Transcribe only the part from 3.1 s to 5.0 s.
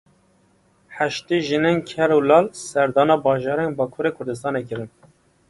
bajarên Bakurê Kurdistanê kirin.